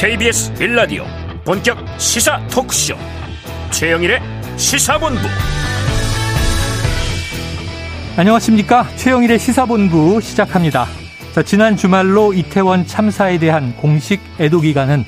[0.00, 1.04] KBS 빌라디오
[1.44, 2.94] 본격 시사 토크쇼.
[3.72, 4.20] 최영일의
[4.56, 5.18] 시사본부.
[8.16, 8.86] 안녕하십니까?
[8.94, 10.86] 최영일의 시사본부 시작합니다.
[11.34, 15.04] 자, 지난 주말로 이태원 참사에 대한 공식 애도 기간은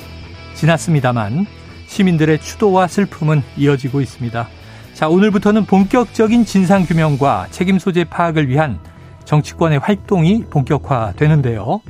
[0.54, 1.46] 지났습니다만
[1.86, 4.48] 시민들의 추도와 슬픔은 이어지고 있습니다.
[4.94, 8.80] 자 오늘부터는 본격적인 진상 규명과 책임 소재 파악을 위한
[9.24, 11.80] 정치권의 활동이 본격화되는데요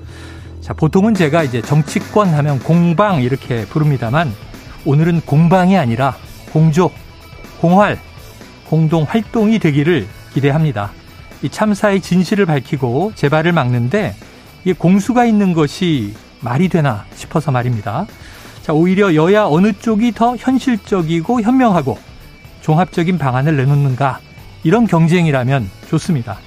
[0.71, 4.33] 자, 보통은 제가 이제 정치권 하면 공방 이렇게 부릅니다만
[4.85, 6.17] 오늘은 공방이 아니라
[6.53, 6.93] 공조,
[7.61, 7.99] 공활,
[8.69, 10.93] 공동 활동이 되기를 기대합니다.
[11.43, 14.15] 이 참사의 진실을 밝히고 재발을 막는데
[14.63, 18.07] 이게 공수가 있는 것이 말이 되나 싶어서 말입니다.
[18.63, 21.99] 자, 오히려 여야 어느 쪽이 더 현실적이고 현명하고
[22.61, 24.21] 종합적인 방안을 내놓는가
[24.63, 26.39] 이런 경쟁이라면 좋습니다.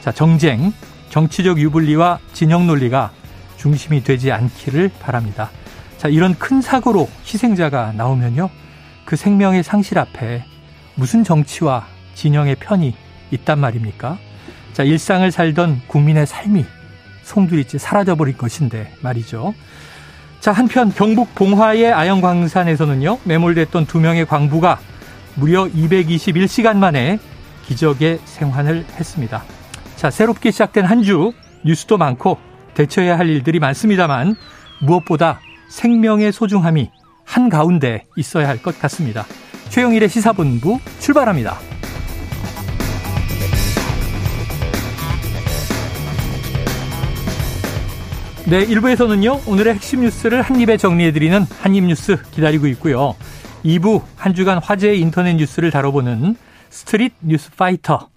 [0.00, 0.72] 자, 정쟁,
[1.10, 3.10] 정치적 유불리와 진영 논리가
[3.56, 5.50] 중심이 되지 않기를 바랍니다.
[5.96, 8.50] 자, 이런 큰 사고로 희생자가 나오면요.
[9.04, 10.44] 그 생명의 상실 앞에
[10.94, 12.94] 무슨 정치와 진영의 편이
[13.30, 14.18] 있단 말입니까?
[14.72, 16.64] 자, 일상을 살던 국민의 삶이
[17.22, 19.54] 송두리째 사라져버릴 것인데 말이죠.
[20.40, 24.78] 자, 한편 경북 봉화의 아영광산에서는요, 매몰됐던 두 명의 광부가
[25.34, 27.18] 무려 221시간 만에
[27.66, 29.42] 기적의 생환을 했습니다.
[29.96, 31.32] 자, 새롭게 시작된 한 주
[31.64, 32.38] 뉴스도 많고
[32.76, 34.36] 대처해야 할 일들이 많습니다만
[34.80, 36.90] 무엇보다 생명의 소중함이
[37.24, 39.26] 한가운데 있어야 할 것 같습니다.
[39.70, 41.58] 최영일의 시사본부 출발합니다.
[48.48, 53.16] 네, 1부에서는요, 오늘의 핵심 뉴스를 한입에 정리해드리는 한입뉴스 기다리고 있고요.
[53.64, 56.36] 2부, 한 주간 화제의 인터넷 뉴스를 다뤄보는
[56.70, 58.08] 스트릿 뉴스 파이터,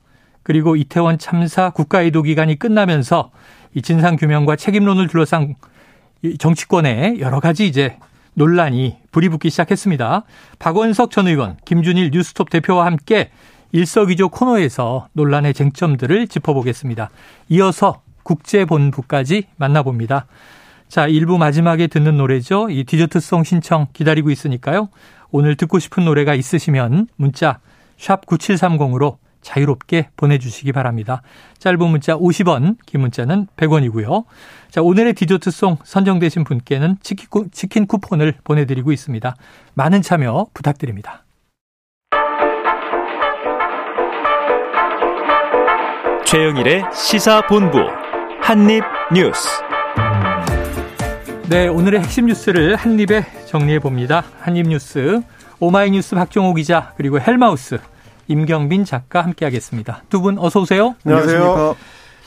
[0.50, 3.30] 그리고 이태원 참사 국가애도 기간이 끝나면서
[3.75, 5.53] 이 진상규명과 책임론을 둘러싼
[6.40, 7.97] 정치권의 여러 가지 이제
[8.34, 10.23] 논란이 불이 붙기 시작했습니다.
[10.57, 13.29] 박원석 전 의원, 김준일 뉴스톱 대표와 함께
[13.73, 17.12] 일석이조 코너에서 논란의 쟁점들을 짚어보겠습니다.
[17.50, 20.25] 이어서 국제본부까지 만나봅니다.
[20.88, 22.72] 자, 1부 마지막에 듣는 노래죠.
[22.72, 24.90] 이 디저트송 신청 기다리고 있으니까요.
[25.29, 27.59] 오늘 듣고 싶은 노래가 있으시면 문자
[28.00, 31.22] 샵 9730으로 자유롭게 보내주시기 바랍니다.
[31.59, 34.25] 짧은 문자 50원, 긴 문자는 100원이고요.
[34.69, 39.35] 자, 오늘의 디저트송 선정되신 분께는 치킨, 치킨 쿠폰을 보내드리고 있습니다.
[39.73, 41.23] 많은 참여 부탁드립니다.
[46.25, 47.79] 최영일의 시사본부
[48.41, 49.49] 한입뉴스.
[51.49, 54.23] 네, 오늘의 핵심 뉴스를 한입에 정리해 봅니다.
[54.39, 55.22] 한입뉴스
[55.59, 57.79] 오마이뉴스 박종호 기자 그리고 헬마우스
[58.29, 60.03] 임경빈 작가 함께하겠습니다.
[60.09, 60.95] 두 분 어서 오세요.
[61.03, 61.75] 안녕하세요.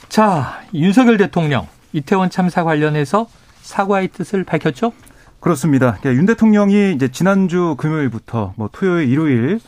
[0.08, 3.28] 자, 윤석열 대통령 이태원 참사 관련해서
[3.62, 4.92] 사과의 뜻을 밝혔죠?
[5.38, 5.96] 그렇습니다.
[6.00, 9.60] 그러니까 윤 대통령이 이제 지난주 금요일부터 뭐 토요일, 일요일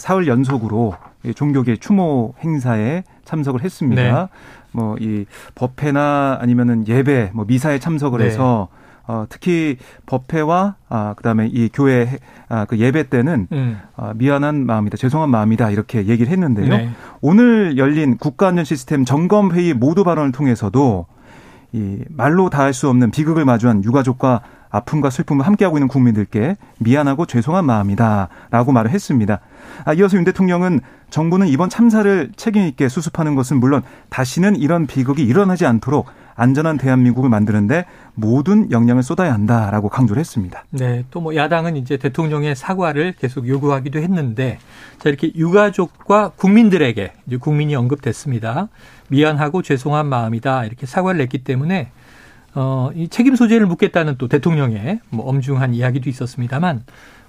[0.00, 0.96] 사흘 연속으로
[1.36, 4.02] 종교계 추모 행사에 참석을 했습니다.
[4.02, 4.28] 네.
[4.72, 8.26] 뭐이 법회나 아니면은 예배, 뭐 미사에 참석을 네.
[8.26, 8.68] 해서
[9.08, 13.80] 어, 특히 법회와 아, 그다음에 이 교회 아, 그 예배 때는 음.
[13.96, 16.68] 아, 미안한 마음이다, 죄송한 마음이다 이렇게 얘기를 했는데요.
[16.68, 16.90] 네.
[17.22, 21.06] 오늘 열린 국가안전 시스템 점검 회의 모두 발언을 통해서도
[21.72, 27.24] 이 말로 다 할 수 없는 비극을 마주한 유가족과 아픔과 슬픔을 함께하고 있는 국민들께 미안하고
[27.24, 29.40] 죄송한 마음이다라고 말을 했습니다.
[29.86, 35.22] 아, 이어서 윤 대통령은 정부는 이번 참사를 책임 있게 수습하는 것은 물론 다시는 이런 비극이
[35.24, 36.06] 일어나지 않도록
[36.38, 37.84] 안전한 대한민국을 만드는데
[38.14, 40.64] 모든 역량을 쏟아야 한다라고 강조를 했습니다.
[40.70, 44.58] 네, 또 뭐 야당은 이제 대통령의 사과를 계속 요구하기도 했는데
[44.98, 48.68] 자 이렇게 유가족과 국민들에게 이제 국민이 언급됐습니다.
[49.08, 51.90] 미안하고 죄송한 마음이다 이렇게 사과를 냈기 때문에
[52.54, 56.84] 어, 이 책임 소재를 묻겠다는 또 대통령의 뭐 엄중한 이야기도 있었습니다만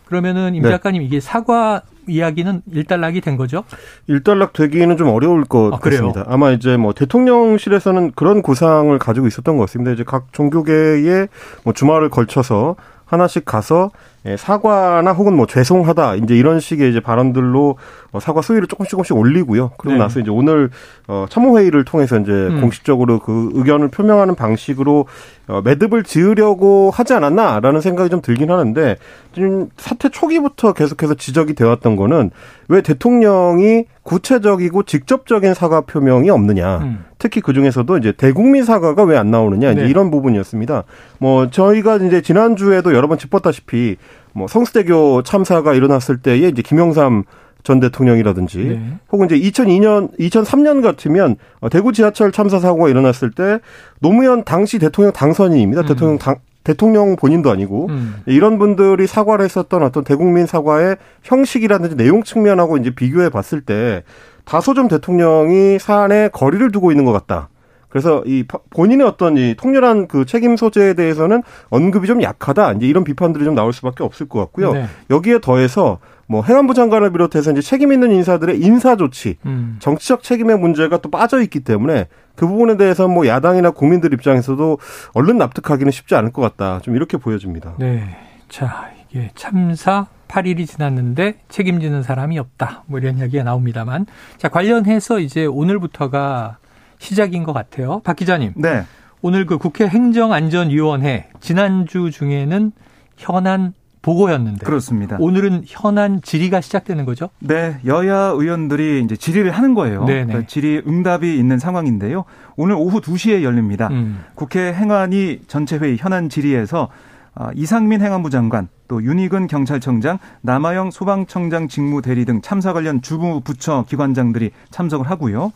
[0.10, 0.70] 그러면은 임 네.
[0.70, 3.64] 작가님 이게 사과 이야기는 일단락이 된 거죠?
[4.08, 6.26] 일단락 되기는 좀 어려울 것 아, 같습니다.
[6.28, 9.92] 아마 이제 뭐 대통령실에서는 그런 구상을 가지고 있었던 것 같습니다.
[9.92, 11.28] 이제 각 종교계에
[11.64, 12.76] 뭐 주말을 걸쳐서
[13.06, 17.78] 하나씩 가서 예, 사과나 혹은 뭐 죄송하다 이제 이런 식의 이제 발언들로
[18.12, 19.72] 어, 사과 수위를 조금씩 조금씩 올리고요.
[19.78, 20.00] 그리고 네.
[20.00, 20.70] 나서 이제 오늘
[21.08, 22.60] 어 참모 회의를 통해서 이제 음.
[22.62, 25.06] 공식적으로 그 의견을 표명하는 방식으로
[25.48, 28.98] 어 매듭을 지으려고 하지 않았나라는 생각이 좀 들긴 하는데
[29.34, 32.32] 지금 사태 초기부터 계속해서 지적이 되었던 거는
[32.68, 36.78] 왜 대통령이 구체적이고 직접적인 사과 표명이 없느냐.
[36.80, 37.06] 음.
[37.20, 39.72] 특히 그 중에서도 이제 대국민 사과가 왜 안 나오느냐.
[39.72, 39.90] 이제 네.
[39.90, 40.84] 이런 부분이었습니다.
[41.20, 43.98] 뭐 저희가 이제 지난주에도 여러 번 짚었다시피
[44.34, 47.24] 뭐 성수대교 참사가 일어났을 때에 이제 김영삼
[47.64, 48.94] 전 대통령이라든지 네.
[49.12, 51.36] 혹은 이제 2002년 2003년 같으면
[51.72, 53.60] 대구 지하철 참사 사고가 일어났을 때
[54.00, 55.82] 노무현 당시 대통령 당선인입니다.
[55.82, 55.86] 음.
[55.86, 58.16] 대통령 당, 대통령 본인도 아니고 음.
[58.26, 64.04] 이런 분들이 사과를 했었던 어떤 대국민 사과의 형식이라든지 내용 측면하고 이제 비교해 봤을 때
[64.46, 67.50] 다소 좀 대통령이 사안에 거리를 두고 있는 것 같다.
[67.90, 72.74] 그래서 이 본인의 어떤 이 통렬한 그 책임 소재에 대해서는 언급이 좀 약하다.
[72.74, 74.74] 이제 이런 비판들이 좀 나올 수밖에 없을 것 같고요.
[74.74, 74.86] 네.
[75.10, 79.78] 여기에 더해서 뭐 행안부 장관을 비롯해서 이제 책임 있는 인사들의 인사 조치, 음.
[79.80, 84.78] 정치적 책임의 문제가 또 빠져 있기 때문에 그 부분에 대해서 뭐 야당이나 국민들 입장에서도
[85.14, 86.80] 얼른 납득하기는 쉽지 않을 것 같다.
[86.82, 87.74] 좀 이렇게 보여집니다.
[87.80, 88.16] 네.
[88.48, 92.84] 자, 이게 참사 8일이 지났는데 책임지는 사람이 없다.
[92.86, 94.06] 뭐 이런 이야기가 나옵니다만.
[94.38, 96.59] 자, 관련해서 이제 오늘부터가
[97.00, 98.02] 시작인 것 같아요.
[98.04, 98.54] 박 기자님.
[98.56, 98.84] 네.
[99.22, 102.72] 오늘 그 국회 행정안전위원회 지난주 중에는
[103.18, 104.66] 현안 보고였는데.
[104.66, 105.18] 그렇습니다.
[105.20, 107.30] 오늘은 현안 질의가 시작되는 거죠?
[107.40, 110.06] 네, 여야 의원들이 이제 질의를 하는 거예요.
[110.06, 112.24] 네 그러니까 질의 응답이 있는 상황인데요.
[112.56, 113.90] 오늘 오후 2시에 열립니다.
[113.92, 114.24] 음.
[114.36, 116.90] 국회 행안위 전체 회의 현안 질의에서
[117.36, 123.40] 아, 이상민 행안부 장관, 또 윤희근 경찰청장, 남아영 소방청장 직무 대리 등 참사 관련 주부
[123.40, 125.54] 부처 기관장들이 참석을 하고요.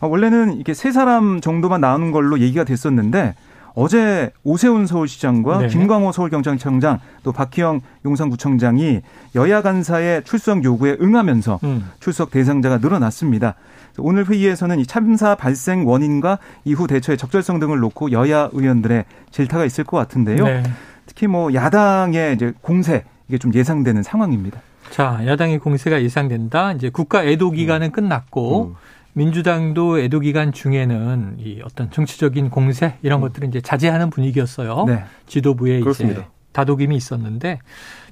[0.00, 3.34] 아, 원래는 이렇게 세 사람 정도만 나오는 걸로 얘기가 됐었는데
[3.74, 5.68] 어제 오세훈 서울시장과 네.
[5.68, 9.02] 김광호 서울경찰청장 또 박희영 용산구청장이
[9.36, 11.88] 여야 간사의 출석 요구에 응하면서 음.
[12.00, 13.54] 출석 대상자가 늘어났습니다.
[13.98, 19.84] 오늘 회의에서는 이 참사 발생 원인과 이후 대처의 적절성 등을 놓고 여야 의원들의 질타가 있을
[19.84, 20.44] 것 같은데요.
[20.44, 20.62] 네.
[21.10, 24.60] 특히 뭐 야당의 이제 공세 이게 좀 예상되는 상황입니다.
[24.90, 26.72] 자, 야당의 공세가 예상된다.
[26.72, 27.90] 이제 국가 애도 기간은 음.
[27.90, 28.74] 끝났고 음.
[29.14, 33.22] 민주당도 애도 기간 중에는 이 어떤 정치적인 공세 이런 음.
[33.22, 34.84] 것들을 이제 자제하는 분위기였어요.
[34.86, 35.04] 네.
[35.26, 36.20] 지도부에 그렇습니다.
[36.20, 37.58] 이제 다독임이 있었는데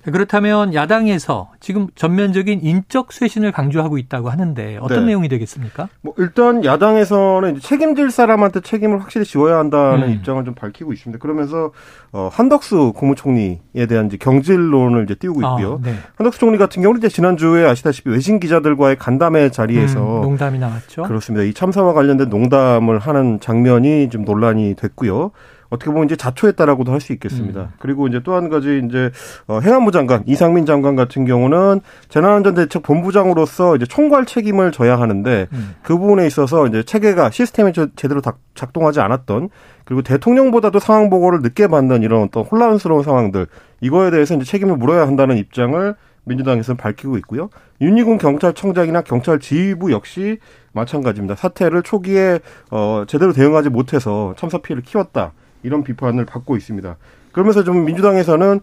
[0.04, 5.06] 그렇다면 야당에서 지금 전면적인 인적 쇄신을 강조하고 있다고 하는데 어떤 네.
[5.06, 5.88] 내용이 되겠습니까?
[6.00, 10.12] 뭐 일단 야당에서는 책임질 사람한테 책임을 확실히 지워야 한다는 음.
[10.12, 11.20] 입장을 좀 밝히고 있습니다.
[11.20, 11.72] 그러면서
[12.12, 15.74] 어, 한덕수 국무총리에 대한 이제 경질론을 이제 띄우고 아, 있고요.
[15.74, 15.94] 아, 네.
[16.16, 21.02] 한덕수 총리 같은 경우는 이제 지난주에 아시다시피 외신 기자들과의 간담회 자리에서 음, 농담이 나왔죠.
[21.02, 21.44] 그렇습니다.
[21.44, 25.32] 이 참사와 관련된 농담을 하는 장면이 좀 논란이 됐고요.
[25.70, 27.60] 어떻게 보면 이제 자초했다라고도 할 수 있겠습니다.
[27.60, 27.68] 음.
[27.78, 29.10] 그리고 이제 또 한 가지 이제
[29.46, 35.74] 어, 해안부 장관 이상민 장관 같은 경우는 재난안전대책 본부장으로서 이제 총괄 책임을 져야 하는데 음.
[35.82, 38.20] 그 부분에 있어서 이제 체계가 시스템이 제대로
[38.54, 39.48] 작동하지 않았던
[39.84, 43.46] 그리고 대통령보다도 상황 보고를 늦게 받는 이런 어떤 혼란스러운 상황들
[43.80, 45.94] 이거에 대해서 이제 책임을 물어야 한다는 입장을
[46.24, 47.48] 민주당에서는 밝히고 있고요.
[47.80, 50.38] 윤희군 경찰청장이나 경찰 지휘부 역시
[50.72, 51.36] 마찬가지입니다.
[51.36, 55.32] 사태를 초기에 어 제대로 대응하지 못해서 참사 피해를 키웠다.
[55.68, 56.96] 이런 비판을 받고 있습니다.
[57.32, 58.60] 그러면서 좀 민주당에서는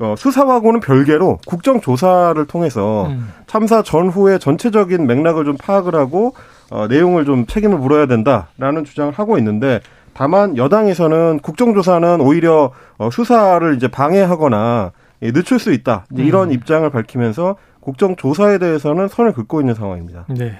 [0.00, 3.32] 어, 수사하고는 별개로 국정조사를 통해서 음.
[3.46, 6.34] 참사 전후의 전체적인 맥락을 좀 파악을 하고
[6.70, 9.80] 어, 내용을 좀 책임을 물어야 된다라는 주장을 하고 있는데
[10.14, 14.90] 다만 여당에서는 국정조사는 오히려 어, 수사를 이제 방해하거나
[15.22, 16.52] 예, 늦출 수 있다 이런 음.
[16.54, 20.26] 입장을 밝히면서 국정조사에 대해서는 선을 긋고 있는 상황입니다.
[20.28, 20.58] 네.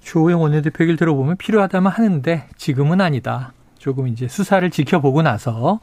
[0.00, 3.52] 주호영 원내대표 얘기를 들어보면 필요하다면 하는데 지금은 아니다.
[3.84, 5.78] 조금 이제 수사를 지켜보고 나서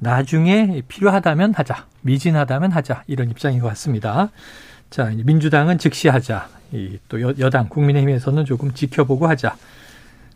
[0.00, 4.30] 나중에 필요하다면 하자, 미진하다면 하자 이런 입장인 것 같습니다.
[4.90, 6.48] 자, 민주당은 즉시 하자.
[7.08, 9.54] 또 여 당 국민의힘에서는 조금 지켜보고 하자.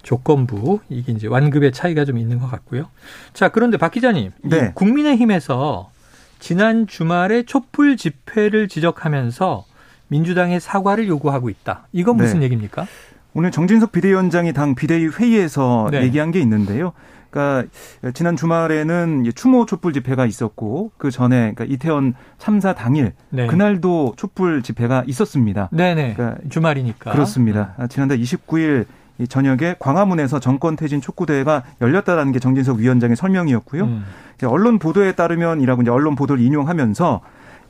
[0.04, 2.88] 조건부 이게 이제 완급의 차이가 좀 있는 것 같고요.
[3.35, 4.71] 자, 그런데 박 기자님, 네.
[4.75, 5.90] 국민의힘에서
[6.38, 9.64] 지난 주말에 촛불 집회를 지적하면서
[10.07, 11.88] 민주당의 사과를 요구하고 있다.
[11.92, 12.45] 이건 무슨 네.
[12.45, 12.87] 얘기입니까?
[13.35, 16.02] 오늘 정진석 비대위원장이 당 비대위 회의에서 네.
[16.02, 16.92] 얘기한 게 있는데요.
[17.30, 17.68] 그러니까
[18.14, 23.47] 지난 주말에는 추모 촛불 집회가 있었고 그 전에 그러니까 이태원 참사 당일 네.
[23.47, 25.68] 그날도 촛불 집회가 있었습니다.
[25.73, 26.14] 네네.
[26.14, 27.75] 그러니까 주말이니까 그렇습니다.
[27.78, 27.88] 음.
[27.88, 28.87] 지난달 29일
[29.28, 33.85] 저녁에 광화문에서 정권 퇴진 촉구 대회가 열렸다라는 게 정진석 위원장의 설명이었고요.
[33.85, 34.04] 음.
[34.44, 37.20] 언론 보도에 따르면이라고 이제 언론 보도를 인용하면서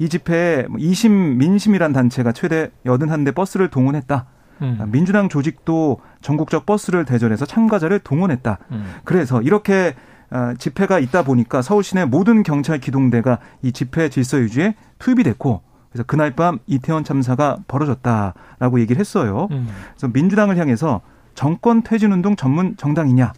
[0.00, 4.26] 이 집회에 20 민심이란 단체가 최대 81대 버스를 동원했다.
[4.62, 4.88] 음.
[4.90, 8.58] 민주당 조직도 전국적 버스를 대전해서 참가자를 동원했다.
[8.72, 8.94] 음.
[9.04, 9.94] 그래서 이렇게
[10.30, 15.62] 어, 집회가 있다 보니까 서울 시내 모든 경찰 기동대가 이 집회 질서 유지에 투입이 됐고
[15.90, 19.48] 그래서 그날 밤 이태원 참사가 벌어졌다라고 얘기를 했어요.
[19.50, 19.68] 음.
[19.92, 21.00] 그래서 민주당을 향해서
[21.34, 23.32] 정권 퇴진 운동 전문 정당이냐?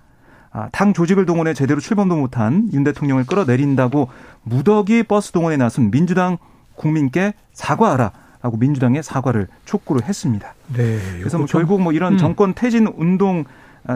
[0.53, 4.09] 아, 당 조직을 동원해 제대로 출범도 못한 윤 대통령을 끌어내린다고
[4.43, 6.39] 무더기 버스 동원에 나선 민주당
[6.75, 8.11] 국민께 사과하라.
[8.41, 10.55] 하고 민주당의 사과를 촉구를 했습니다.
[10.75, 10.99] 네.
[11.19, 12.19] 그래서 뭐 결국 뭐 이런 음.
[12.19, 13.45] 정권 퇴진 운동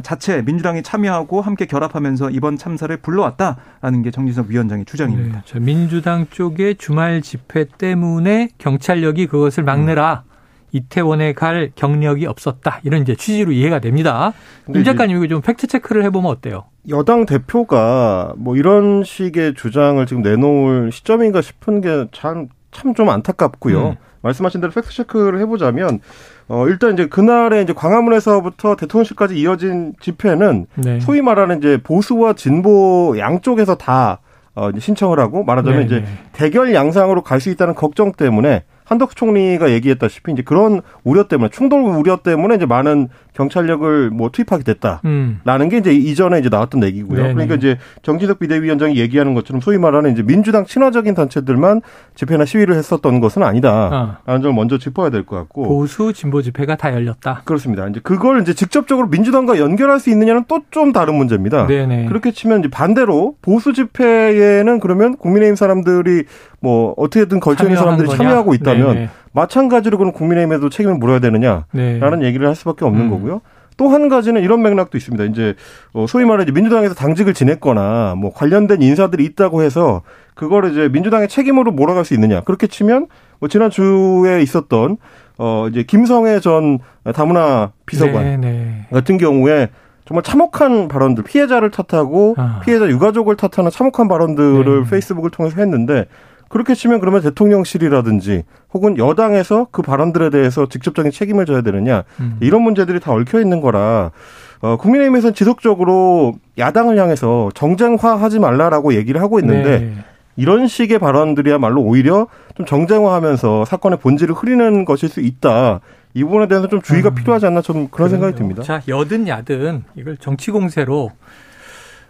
[0.02, 5.42] 자체 민주당이 참여하고 함께 결합하면서 이번 참사를 불러왔다라는 게 정진석 위원장의 주장입니다.
[5.46, 10.34] 네, 민주당 쪽의 주말 집회 때문에 경찰력이 그것을 막느라 음.
[10.72, 12.80] 이태원에 갈 경력이 없었다.
[12.82, 14.32] 이런 이제 취지로 이해가 됩니다.
[14.74, 16.64] 임 작가님 이거 좀 팩트 체크를 해보면 어때요?
[16.88, 23.90] 여당 대표가 뭐 이런 식의 주장을 지금 내놓을 시점인가 싶은 게 참 참 좀 안타깝고요.
[23.90, 23.94] 음.
[24.24, 26.00] 말씀하신 대로 팩트 체크를 해보자면
[26.48, 31.00] 어 일단 이제 그날에 이제 광화문에서부터 대통령실까지 이어진 집회는 네.
[31.00, 34.20] 소위 말하는 이제 보수와 진보 양쪽에서 다
[34.56, 36.06] 어, 신청을 하고 말하자면 네, 이제 네.
[36.32, 41.80] 대결 양상으로 갈 수 있다는 걱정 때문에 한덕수 총리가 얘기했다시피 이제 그런 우려 때문에 충돌
[41.82, 45.68] 우려 때문에 이제 많은 경찰력을 뭐 투입하게 됐다라는 음.
[45.68, 47.20] 게 이제 이전에 이제 나왔던 얘기고요.
[47.22, 47.32] 네네.
[47.34, 51.80] 그러니까 이제 정진석 비대위원장이 얘기하는 것처럼 소위 말하는 이제 민주당 친화적인 단체들만
[52.14, 54.38] 집회나 시위를 했었던 것은 아니다라는 어.
[54.40, 57.42] 점을 먼저 짚어야 될 것 같고 보수 진보 집회가 다 열렸다.
[57.44, 57.88] 그렇습니다.
[57.88, 61.66] 이제 그걸 이제 직접적으로 민주당과 연결할 수 있느냐는 또 좀 다른 문제입니다.
[61.68, 62.06] 네네.
[62.06, 66.24] 그렇게 치면 이제 반대로 보수 집회에는 그러면 국민의힘 사람들이
[66.64, 68.16] 뭐 어떻게든 걸쳐 있는 사람들이 거냐?
[68.16, 69.08] 참여하고 있다면 네네.
[69.32, 72.22] 마찬가지로 그럼 국민의힘에도 책임을 물어야 되느냐라는 네.
[72.22, 73.10] 얘기를 할 수밖에 없는 음.
[73.10, 73.42] 거고요.
[73.76, 75.24] 또 한 가지는 이런 맥락도 있습니다.
[75.24, 75.54] 이제
[75.92, 80.02] 어, 소위 말해 민주당에서 당직을 지냈거나 뭐 관련된 인사들이 있다고 해서
[80.34, 82.40] 그거를 이제 민주당의 책임으로 몰아갈 수 있느냐.
[82.40, 83.08] 그렇게 치면
[83.40, 84.96] 뭐 지난 주에 있었던
[85.38, 86.78] 어 이제 김성애 전
[87.14, 88.36] 다문화 비서관 네네.
[88.38, 88.86] 네.
[88.92, 89.68] 같은 경우에
[90.04, 92.60] 정말 참혹한 발언들, 피해자를 탓하고 아.
[92.64, 94.90] 피해자 유가족을 탓하는 참혹한 발언들을 네.
[94.90, 96.06] 페이스북을 통해서 했는데
[96.54, 102.36] 그렇게 치면 그러면 대통령실이라든지 혹은 여당에서 그 발언들에 대해서 직접적인 책임을 져야 되느냐 음.
[102.38, 104.12] 이런 문제들이 다 얽혀 있는 거라
[104.60, 109.94] 어, 국민의힘에서는 지속적으로 야당을 향해서 정쟁화하지 말라라고 얘기를 하고 있는데 네.
[110.36, 115.80] 이런 식의 발언들이야말로 오히려 좀 정쟁화하면서 사건의 본질을 흐리는 것일 수 있다.
[116.14, 117.14] 이 부분에 대해서 좀 주의가 음.
[117.16, 118.08] 필요하지 않나 좀 그런 그래요.
[118.10, 118.62] 생각이 듭니다.
[118.62, 121.10] 자, 여든 야든 이걸 정치 공세로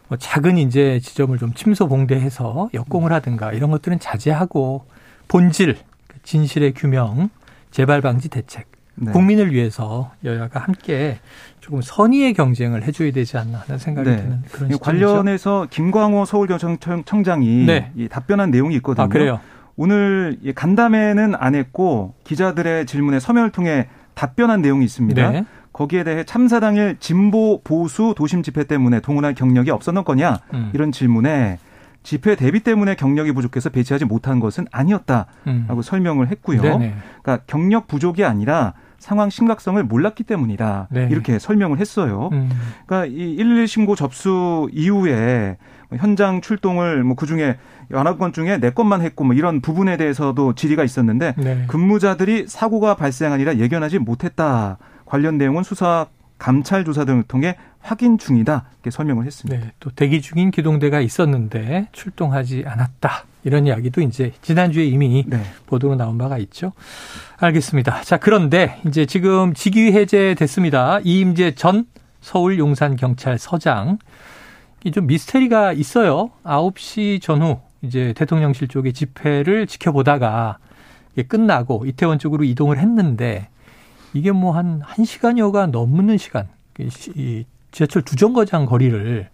[0.08, 4.84] 뭐 작은 이제 지점을 좀 침소봉대해서 역공을 하든가 이런 것들은 자제하고
[5.28, 5.76] 본질,
[6.22, 7.30] 진실의 규명,
[7.70, 9.12] 재발 방지 대책, 네.
[9.12, 11.18] 국민을 위해서 여야가 함께
[11.60, 14.16] 조금 선의의 경쟁을 해줘야 되지 않나 하는 생각이 네.
[14.16, 14.78] 드는 그런 시점이죠.
[14.78, 17.90] 관련해서 김광호 서울경찰청장이 네.
[18.10, 19.04] 답변한 내용이 있거든요.
[19.04, 19.40] 아, 그래요?
[19.76, 25.30] 오늘 간담회는 안 했고 기자들의 질문에 서면을 통해 답변한 내용이 있습니다.
[25.30, 25.44] 네.
[25.74, 30.70] 거기에 대해 참사 당일 진보 보수 도심 집회 때문에 동원할 경력이 없었던 거냐 음.
[30.72, 31.58] 이런 질문에
[32.04, 35.82] 집회 대비 때문에 경력이 부족해서 배치하지 못한 것은 아니었다라고 음.
[35.82, 36.62] 설명을 했고요.
[36.62, 36.94] 네네.
[37.22, 40.88] 그러니까 경력 부족이 아니라 상황 심각성을 몰랐기 때문이다.
[40.90, 41.08] 네.
[41.10, 42.30] 이렇게 설명을 했어요.
[42.32, 42.50] 음.
[42.86, 45.56] 그러니까 이 111 신고 접수 이후에
[45.96, 47.56] 현장 출동을 뭐 그중에
[47.90, 51.64] 여러 건 중에 네 건만 했고 뭐 이런 부분에 대해서도 질의가 있었는데 네.
[51.66, 54.78] 근무자들이 사고가 발생하니라 예견하지 못했다.
[55.04, 56.06] 관련 내용은 수사
[56.38, 59.64] 감찰 조사 등을 통해 확인 중이다 이렇게 설명을 했습니다.
[59.64, 65.42] 네, 또 대기 중인 기동대가 있었는데 출동하지 않았다 이런 이야기도 이제 지난주에 이미 네.
[65.66, 66.72] 보도로 나온 바가 있죠.
[67.36, 68.02] 알겠습니다.
[68.02, 71.00] 자 그런데 이제 지금 직위 해제됐습니다.
[71.04, 71.86] 이임재 전
[72.20, 73.98] 서울 용산 경찰서장
[74.84, 76.30] 이 좀 미스테리가 있어요.
[76.44, 80.58] 9시 전후 이제 대통령실 쪽의 집회를 지켜보다가
[81.28, 83.48] 끝나고 이태원 쪽으로 이동을 했는데
[84.14, 86.48] 이게 뭐 한 1시간여가 넘는 시간,
[87.14, 89.28] 이 지하철 두 정거장 거리를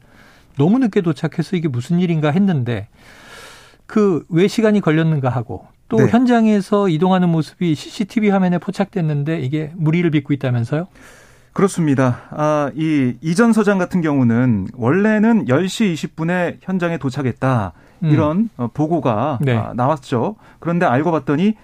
[0.59, 2.89] 너무 늦게 도착해서 이게 무슨 일인가 했는데
[3.87, 6.07] 그 왜 시간이 걸렸는가 하고 또 네.
[6.09, 10.87] 현장에서 이동하는 모습이 CCTV 화면에 포착됐는데 이게 무리를 빚고 있다면서요?
[11.53, 12.21] 그렇습니다.
[12.31, 17.73] 아, 이 이전 서장 같은 경우는 원래는 10시 20분에 현장에 도착했다.
[18.05, 18.09] 음.
[18.11, 18.69] 이런 음.
[18.73, 19.57] 보고가 네.
[19.57, 20.37] 아, 나왔죠.
[20.61, 21.55] 그런데 알고 봤더니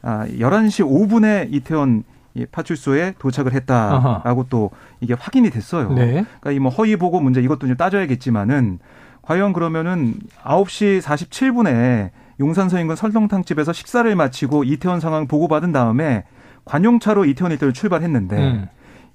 [0.00, 2.04] 아, 11시 5분에 이태원
[2.34, 4.44] 이 파출소에 도착을 했다라고 아하.
[4.48, 5.92] 또 이게 확인이 됐어요.
[5.92, 6.24] 네.
[6.40, 8.78] 그러니까 이 뭐 허위 보고 문제 이것도 좀 따져야겠지만은
[9.22, 12.10] 과연 그러면은 9시 47분에
[12.40, 16.24] 용산서 인근 설렁탕집에서 식사를 마치고 이태원 상황 보고받은 다음에
[16.64, 18.66] 관용차로 이태원 일대를 출발했는데 음.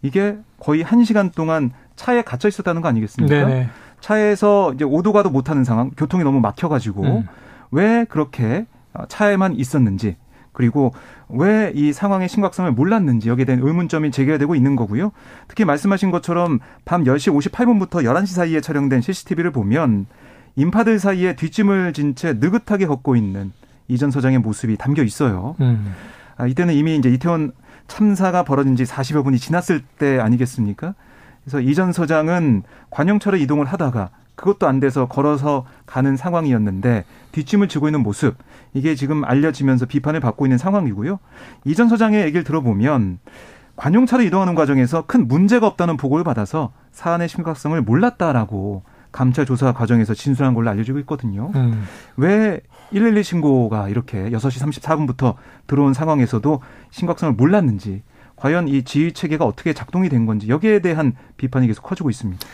[0.02, 3.36] 이게 거의 1시간 동안 차에 갇혀 있었다는 거 아니겠습니까?
[3.36, 3.70] 네네.
[4.00, 7.28] 차에서 이제 오도 가도 못하는 상황, 교통이 너무 막혀가지고 음.
[7.72, 8.66] 왜 그렇게
[9.10, 10.16] 차에만 있었는지
[10.60, 10.94] 그리고
[11.30, 15.14] 왜 이 상황의 심각성을 몰랐는지 여기에 대한 의문점이 제기되고 있는 거고요.
[15.48, 20.06] 특히 말씀하신 것처럼 밤 10시 58분부터 11시 사이에 촬영된 CCTV를 보면
[20.58, 23.54] 인파들 사이에 뒷짐을 진 채 느긋하게 걷고 있는
[23.88, 25.56] 이전 서장의 모습이 담겨 있어요.
[25.62, 25.94] 음.
[26.36, 27.54] 아, 이때는 이미 이제 이태원
[27.88, 30.94] 참사가 벌어진 지 40여 분이 지났을 때 아니겠습니까?
[31.46, 34.10] 그래서 이전 서장은 관용차로 이동을 하다가
[34.40, 37.04] 그것도 안 돼서 걸어서 가는 상황이었는데
[37.34, 38.38] 뒷짐을 지고 있는 모습
[38.74, 41.20] 이게 지금 알려지면서 비판을 받고 있는 상황이고요.
[41.66, 43.20] 이전 서장의 얘기를 들어보면
[43.76, 50.54] 관용차로 이동하는 과정에서 큰 문제가 없다는 보고를 받아서 사안의 심각성을 몰랐다라고 감찰 조사 과정에서 진술한
[50.54, 51.52] 걸로 알려지고 있거든요.
[51.56, 51.84] 음.
[52.18, 55.36] 왜112 신고가 이렇게 6시 34분부터
[55.68, 58.04] 들어온 상황에서도 심각성을 몰랐는지
[58.38, 62.48] 과연 이 지휘 체계가 어떻게 작동이 된 건지 여기에 대한 비판이 계속 커지고 있습니다.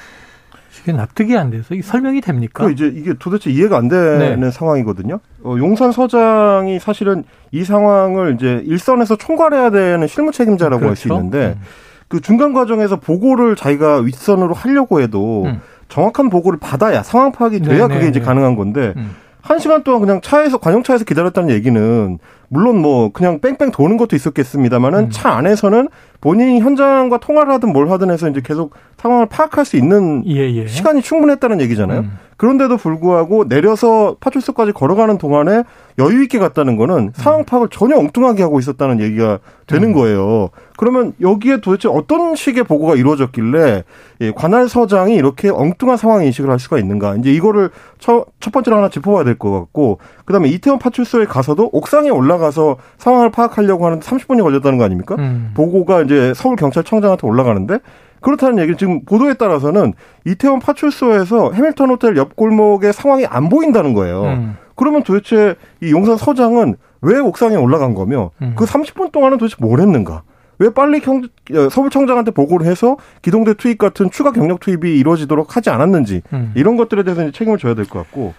[0.81, 2.65] 이게 납득이 안 돼서 이 설명이 됩니까?
[2.65, 4.51] 그 이제 이게 도대체 이해가 안 되는 네.
[4.51, 5.19] 상황이거든요.
[5.43, 10.89] 어, 용산 서장이 사실은 이 상황을 이제 일선에서 총괄해야 되는 실무 책임자라고 그렇죠?
[10.89, 11.61] 할수 있는데 음.
[12.07, 15.61] 그 중간 과정에서 보고를 자기가 윗선으로 하려고 해도 음.
[15.89, 17.93] 정확한 보고를 받아야 상황 파악이 돼야 네네.
[17.93, 18.25] 그게 네, 이제 네.
[18.25, 19.15] 가능한 건데 음.
[19.45, 24.99] 한 시간 동안 그냥 차에서 관용차에서 기다렸다는 얘기는 물론 뭐 그냥 뺑뺑 도는 것도 있었겠습니다만은
[24.99, 25.09] 음.
[25.11, 25.87] 차 안에서는
[26.19, 30.65] 본인이 현장과 통화를 하든 뭘 하든 해서 이제 계속 상황을 파악할 수 있는 예, 예.
[30.65, 31.99] 시간이 충분했다는 얘기잖아요.
[32.01, 32.17] 음.
[32.37, 35.63] 그런데도 불구하고 내려서 파출소까지 걸어가는 동안에
[35.97, 39.93] 여유 있게 갔다는 거는 상황 파악을 전혀 엉뚱하게 하고 있었다는 얘기가 되는 음.
[39.93, 40.49] 거예요.
[40.77, 43.83] 그러면 여기에 도대체 어떤 식의 보고가 이루어졌길래
[44.21, 47.15] 예, 관할 서장이 이렇게 엉뚱한 상황 인식을 할 수가 있는가?
[47.15, 51.69] 이제 이거를 첫, 첫 번째로 하나 짚어봐야 될 것 같고, 그 다음에 이태원 파출소에 가서도
[51.71, 55.15] 옥상에 올라가서 상황을 파악하려고 하는데 30분이 걸렸다는 거 아닙니까?
[55.19, 55.51] 음.
[55.55, 57.79] 보고가 이제 서울 경찰청장한테 올라가는데
[58.25, 59.93] 그렇다는 얘기는 지금 보도에 따라서는
[60.25, 64.23] 이태원 파출소에서 해밀턴 호텔 옆 골목의 상황이 안 보인다는 거예요.
[64.23, 64.57] 음.
[64.73, 68.53] 그러면 도대체 이 용산 서장은 왜 옥상에 올라간 거며 음.
[68.57, 70.23] 그 30분 동안은 도대체 뭘 했는가?
[70.57, 71.21] 왜 빨리 경,
[71.53, 76.51] 어, 서울청장한테 보고를 해서 기동대 투입 같은 추가 경력 투입이 이루어지도록 하지 않았는지 음.
[76.55, 78.33] 이런 것들에 대해서 이제 책임을 져야 될 것 같고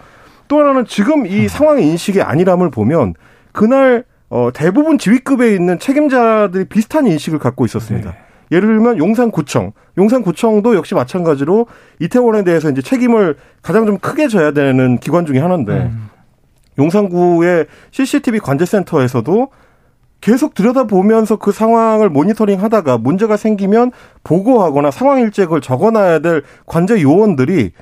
[0.48, 1.48] 또 하나는 지금 이 음.
[1.48, 3.14] 상황의 인식의 안일함을 보면
[3.52, 8.10] 그날 어, 대부분 지휘급에 있는 책임자들이 비슷한 인식을 갖고 있었습니다.
[8.10, 8.25] 네.
[8.52, 11.66] 예를 들면 용산구청, 용산구청도 역시 마찬가지로
[12.00, 16.08] 이태원에 대해서 이제 책임을 가장 좀 크게 져야 되는 기관 중에 하나인데 음.
[16.78, 19.48] 용산구의 CCTV 관제센터에서도
[20.20, 23.92] 계속 들여다보면서 그 상황을 모니터링 하다가 문제가 생기면
[24.24, 27.72] 보고하거나 상황 일정을 적어놔야 될 관제 요원들이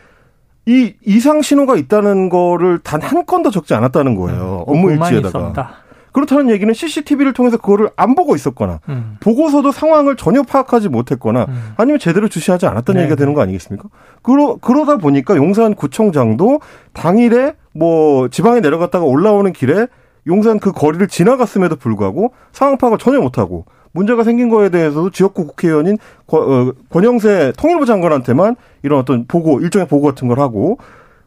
[0.67, 4.65] 이 이상 신호가 있다는 거를 단 한 건도 적지 않았다는 거예요.
[4.69, 5.84] 음, 업무 일지에다가.
[6.15, 9.17] 그렇다는 얘기는 CCTV를 통해서 그거를 안 보고 있었거나 음.
[9.19, 11.73] 보고서도 상황을 전혀 파악하지 못했거나 음.
[11.77, 13.03] 아니면 제대로 주시하지 않았다는 네.
[13.03, 13.89] 얘기가 되는 거 아니겠습니까?
[14.23, 16.61] 그러, 그러다 보니까 용산 구청장도
[16.93, 19.89] 당일에 뭐 지방에 내려갔다가 올라오는 길에
[20.29, 25.99] 용산 그 거리를 지나갔음에도 불구하고 상황 파악을 전혀 못하고 문제가 생긴 거에 대해서도 지역구 국회의원인
[26.29, 30.79] 어, 권영세 통일부 장관한테만 이런 어떤 보고 일종의 보고 같은 걸 하고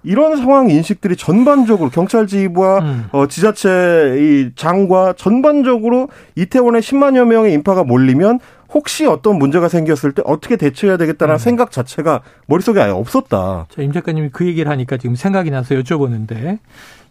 [0.08, 3.06] 이런 상황 인식들이 전반적으로 경찰 지휘부와 음.
[3.12, 8.40] 어, 지자체 이 장과 전반적으로 이태원에 10만여 명의 인파가 몰리면
[8.74, 11.38] 혹시 어떤 문제가 생겼을 때 어떻게 대처해야 되겠다는 음.
[11.38, 13.68] 생각 자체가 머릿속에 아예 없었다.
[13.70, 16.60] 자, 임 작가님이 그 얘기를 하니까 지금 생각이 나서 여쭤보는데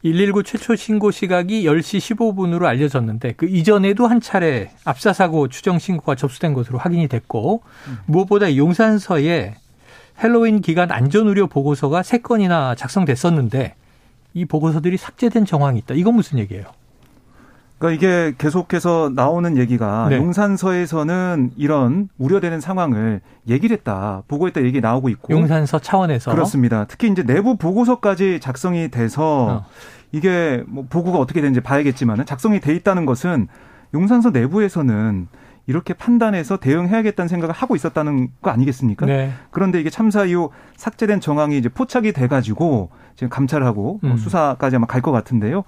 [0.02, 6.14] 119 최초 신고 시각이 10시 15분으로 알려졌는데 그 이전에도 한 차례 압사 사고 추정 신고가
[6.14, 7.98] 접수된 것으로 확인이 됐고 음.
[8.06, 9.54] 무엇보다 용산서에
[10.22, 13.74] 헬로윈 기간 안전 우려 보고서가 세 건이나 작성됐었는데
[14.34, 15.94] 이 보고서들이 삭제된 정황이 있다.
[15.94, 16.64] 이건 무슨 얘기예요?
[17.78, 20.16] 그러니까 이게 계속해서 나오는 얘기가 네.
[20.16, 26.86] 용산서에서는 이런 우려되는 상황을 얘기를 했다, 보고했다 얘기 나오고 있고 용산서 차원에서 그렇습니다.
[26.88, 29.64] 특히 이제 내부 보고서까지 작성이 돼서 어.
[30.12, 33.48] 이게 뭐 보고가 어떻게 되는지 봐야겠지만은 작성이 돼 있다는 것은
[33.92, 35.28] 용산서 내부에서는
[35.66, 39.06] 이렇게 판단해서 대응해야겠다는 생각을 하고 있었다는 거 아니겠습니까?
[39.06, 39.32] 네.
[39.50, 44.16] 그런데 이게 참사 이후 삭제된 정황이 이제 포착이 돼가지고 지금 감찰하고 음.
[44.16, 45.64] 수사까지 아마 갈 것 같은데요.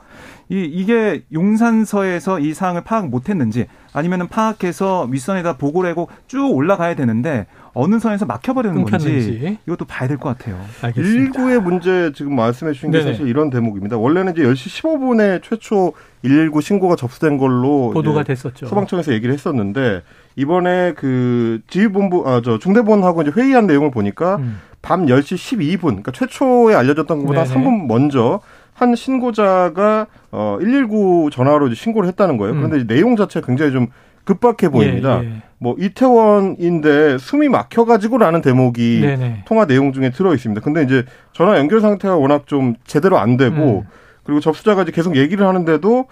[0.50, 7.46] 이 이게 용산서에서 이 사항을 파악 못했는지 아니면은 파악해서 윗선에다 보고를 하고 쭉 올라가야 되는데
[7.74, 10.58] 어느 선에서 막혀버리는 건지 이것도 봐야 될 것 같아요.
[10.82, 11.38] 알겠습니다.
[11.40, 13.12] 119의 문제 지금 말씀해 주신 게 네네.
[13.12, 13.96] 사실 이런 대목입니다.
[13.98, 18.66] 원래는 이제 10시 15분에 최초 119 신고가 접수된 걸로 보도가 됐었죠.
[18.66, 20.02] 소방청에서 얘기를 했었는데
[20.36, 24.60] 이번에 그 지휘본부 아 저 중대본하고 이제 회의한 내용을 보니까 음.
[24.82, 27.54] 밤 10시 12분 그러니까 최초에 알려졌던 것보다 네네.
[27.54, 28.40] 3분 먼저
[28.74, 32.54] 한 신고자가 어 119 전화로 신고를 했다는 거예요.
[32.54, 32.56] 음.
[32.58, 32.86] 그런데 음.
[32.86, 33.88] 내용 자체가 굉장히 좀
[34.24, 35.22] 급박해 보입니다.
[35.24, 35.32] 예, 예.
[35.58, 39.44] 뭐 이태원인데 숨이 막혀가지고라는 대목이 네네.
[39.46, 40.60] 통화 내용 중에 들어 있습니다.
[40.60, 43.88] 근데 이제 전화 연결 상태가 워낙 좀 제대로 안 되고 음.
[44.22, 46.06] 그리고 접수자가 이제 계속 얘기를 하는데도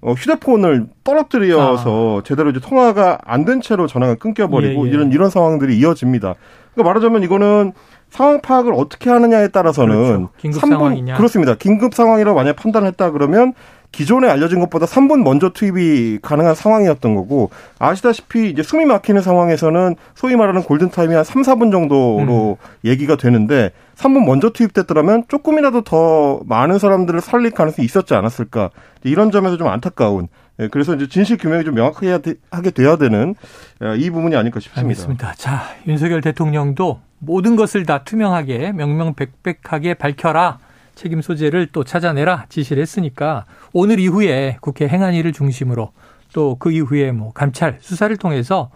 [0.00, 2.22] 어, 휴대폰을 떨어뜨려서 아.
[2.24, 4.94] 제대로 이제 통화가 안 된 채로 전화가 끊겨버리고 예, 예.
[4.94, 6.34] 이런 이런 상황들이 이어집니다.
[6.74, 7.72] 그러니까 말하자면 이거는
[8.10, 10.30] 상황 파악을 어떻게 하느냐에 따라서는 그렇죠.
[10.38, 11.54] 긴급 3분, 상황이냐 그렇습니다.
[11.54, 13.54] 긴급 상황이라고 만약 판단했다 그러면
[13.90, 20.36] 기존에 알려진 것보다 3분 먼저 투입이 가능한 상황이었던 거고 아시다시피 이제 숨이 막히는 상황에서는 소위
[20.36, 22.88] 말하는 골든 타임이 한 3, 4분 정도로 음.
[22.88, 28.70] 얘기가 되는데 3분 먼저 투입됐더라면 조금이라도 더 많은 사람들을 살릴 가능성이 있었지 않았을까
[29.04, 30.28] 이런 점에서 좀 안타까운
[30.60, 32.18] 예, 그래서 이제 진실 규명이 좀 명확하게
[32.50, 33.34] 하게 돼야 되는
[33.82, 34.88] 예, 이 부분이 아닐까 싶습니다.
[34.88, 35.34] 알겠습니다.
[35.36, 40.58] 자, 윤석열 대통령도 모든 것을 다 투명하게 명명백백하게 밝혀라.
[40.94, 45.92] 책임 소재를 또 찾아내라 지시를 했으니까 오늘 이후에 국회 행안위를 중심으로
[46.32, 48.70] 또 그 이후에 뭐 감찰 수사를 통해서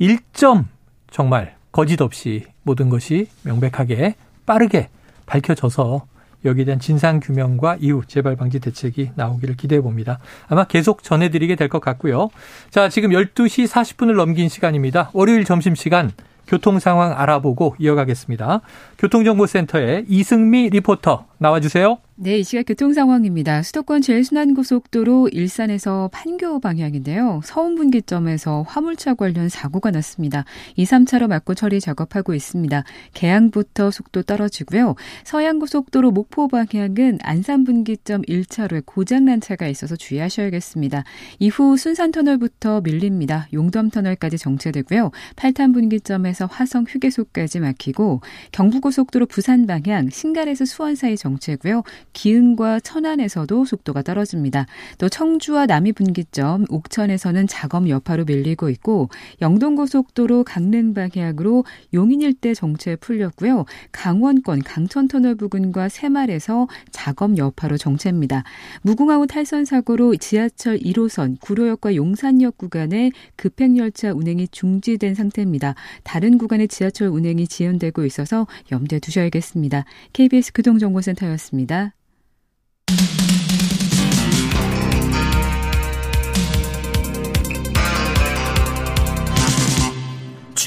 [0.00, 0.64] 1점
[1.10, 4.14] 정말 거짓 없이 모든 것이 명백하게
[4.46, 4.88] 빠르게
[5.26, 6.06] 밝혀져서
[6.44, 10.20] 여기에 대한 진상 규명과 이후 재발 방지 대책이 나오기를 기대해 봅니다.
[10.48, 12.28] 아마 계속 전해드리게 될 것 같고요.
[12.70, 15.10] 자, 지금 12시 40분을 넘긴 시간입니다.
[15.12, 16.12] 월요일 점심 시간
[16.46, 18.60] 교통 상황 알아보고 이어가겠습니다.
[18.98, 21.98] 교통정보센터의 이승미 리포터 나와주세요.
[22.18, 23.62] 네, 이 시각 교통 상황입니다.
[23.62, 27.42] 수도권 제일순환고속도로 일산에서 판교 방향인데요.
[27.44, 30.46] 서운분기점에서 화물차 관련 사고가 났습니다.
[30.76, 32.84] 2, 3차로 막고 처리 작업하고 있습니다.
[33.12, 34.94] 개항부터 속도 떨어지고요.
[35.24, 41.04] 서양고속도로 목포 방향은 안산분기점 1차로에 고장난 차가 있어서 주의하셔야겠습니다.
[41.38, 43.46] 이후 순산터널부터 밀립니다.
[43.52, 45.10] 용덤터널까지 정체되고요.
[45.36, 51.82] 8탄분기점에서 화성 휴게소까지 막히고 경부고속도로 부산 방향 신갈에서 수원 사이 정체고요.
[52.16, 54.66] 기흥과 천안에서도 속도가 떨어집니다.
[54.96, 59.10] 또 청주와 남이 분기점, 옥천에서는 작업 여파로 밀리고 있고
[59.42, 63.66] 영동고속도로 강릉 방향으로 용인 일대 정체 풀렸고요.
[63.92, 68.44] 강원권 강천터널 부근과 새말에서 작업 여파로 정체입니다.
[68.80, 75.74] 무궁화호 탈선 사고로 지하철 1호선 구로역과 용산역 구간에 급행열차 운행이 중지된 상태입니다.
[76.02, 79.84] 다른 구간의 지하철 운행이 지연되고 있어서 염두에 두셔야겠습니다.
[80.14, 81.92] KBS 교통정보센터였습니다.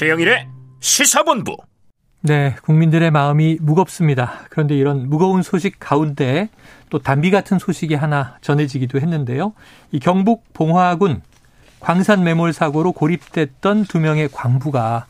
[0.00, 0.48] 최영일의
[0.80, 1.58] 시사본부.
[2.22, 4.46] 네, 국민들의 마음이 무겁습니다.
[4.48, 6.48] 그런데 이런 무거운 소식 가운데
[6.88, 9.52] 또 단비 같은 소식이 하나 전해지기도 했는데요.
[9.92, 11.20] 이 경북 봉화군
[11.80, 15.04] 광산 매몰 사고로 고립됐던 두 명의 광부가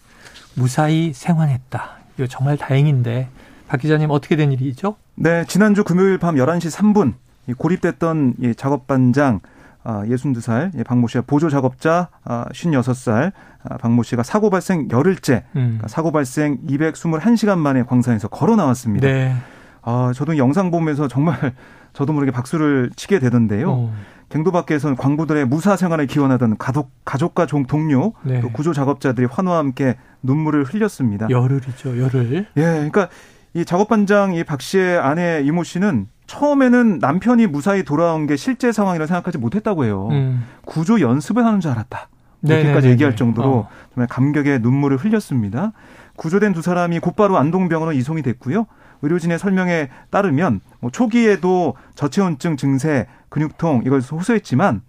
[0.54, 1.98] 무사히 생還했다.
[2.18, 3.28] 이거 정말 다행인데
[3.68, 4.96] 박 기자님 어떻게 된 일이죠?
[5.22, 7.12] 네, 지난주 금요일 밤 11시 3분
[7.58, 9.40] 고립됐던 작업반장
[9.84, 13.32] 62살 박모 씨와 보조 작업자 56살
[13.80, 15.76] 박모 씨가 사고 발생 열흘째 음.
[15.76, 19.06] 그러니까 사고 발생 221시간 만에 광산에서 걸어 나왔습니다.
[19.06, 19.34] 네.
[19.82, 21.52] 아, 저도 영상 보면서 정말
[21.92, 23.70] 저도 모르게 박수를 치게 되던데요.
[23.70, 23.94] 어.
[24.30, 28.40] 갱도 밖에서는 광부들의 무사 생활을 기원하던 가족, 가족과 종, 동료, 네.
[28.40, 31.28] 또 구조 작업자들이 환호와 함께 눈물을 흘렸습니다.
[31.28, 32.46] 열흘이죠, 열흘.
[32.56, 33.08] 예, 그러니까
[33.54, 39.06] 이 작업반장 이 박 씨의 아내 이모 씨는 처음에는 남편이 무사히 돌아온 게 실제 상황이라
[39.06, 40.08] 생각하지 못했다고 해요.
[40.12, 40.44] 음.
[40.64, 42.08] 구조 연습을 하는 줄 알았다.
[42.44, 43.68] 이렇게까지 얘기할 정도로 어.
[43.92, 45.72] 정말 감격의 눈물을 흘렸습니다.
[46.16, 48.66] 구조된 두 사람이 곧바로 안동병원으로 이송이 됐고요.
[49.02, 54.82] 의료진의 설명에 따르면 뭐 초기에도 저체온증 증세, 근육통 이걸 호소했지만